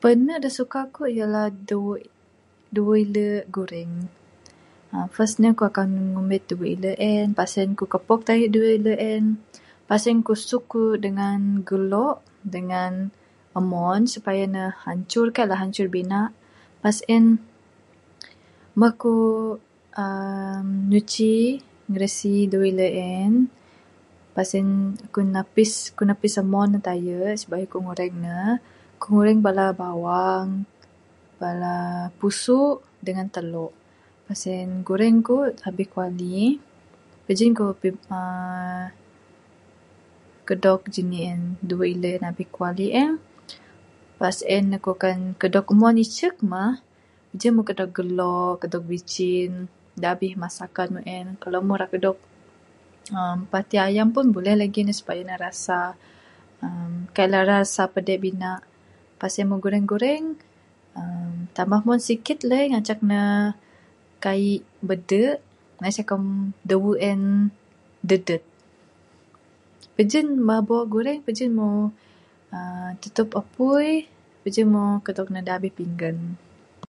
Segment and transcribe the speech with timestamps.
[0.00, 1.98] Panu da suka akuk ialah dawe,
[2.74, 3.94] dawe ilu' gureng.
[5.14, 7.26] First ne akuk akan ngumit dawe ilu en.
[7.30, 9.24] Lepas en, akuk kopok tayu dawe ilu en.
[9.88, 11.38] Pas sen kusuk kuk dengan
[11.68, 12.16] gulok
[12.54, 12.92] dengan
[13.58, 15.26] umon supaya ne hancur.
[15.34, 16.30] Kai lah hancur binak.
[16.82, 17.24] Pas en,
[18.78, 19.54] mbuh kuk
[20.02, 20.60] uhh
[20.90, 21.34] nyuci
[21.92, 23.32] birasi dawe ilu en,
[25.12, 25.24] kuk
[26.14, 28.40] napis umon ne tayu sibayuh kuk ngureng ne.
[29.10, 30.52] Ngureng bala bawang,
[31.42, 31.76] bala
[32.20, 32.76] pusuk
[33.06, 33.72] dengan telok.
[34.26, 36.44] Mbuh sen gureng kuk abih kuali.
[37.26, 38.86] Pajin kuk uhh
[40.48, 40.82] kudog
[41.68, 43.12] dawe ilu abih kuali en.
[44.20, 46.72] Pas en akuk akan kudog umon icuk mah.
[47.32, 49.50] Pajin kudog gulok, kudog bicin
[50.00, 51.26] da abih masakan muk en.
[51.40, 52.18] Kalau mujk rak kudog
[53.50, 54.92] pati ayam pun buleh lagi ne.
[54.92, 55.80] Supaya ne rasa
[56.62, 58.62] uhh kai ne rasa padek binak.
[59.20, 60.24] Pas en muk gureng gureng
[60.96, 62.88] uhh tambah mon sikit lagik.